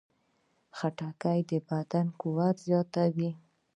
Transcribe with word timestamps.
خټکی 0.77 1.39
د 1.49 1.51
بدن 1.67 2.07
قوت 2.21 2.55
زیاتوي. 2.67 3.29